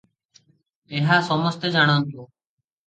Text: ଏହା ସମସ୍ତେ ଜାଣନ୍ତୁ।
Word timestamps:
ଏହା 1.01 1.21
ସମସ୍ତେ 1.31 1.75
ଜାଣନ୍ତୁ। 1.77 2.21